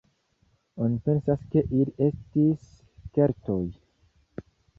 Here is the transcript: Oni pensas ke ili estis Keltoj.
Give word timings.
Oni 0.85 0.95
pensas 1.09 1.43
ke 1.51 1.63
ili 1.81 1.93
estis 2.07 2.65
Keltoj. 3.19 3.61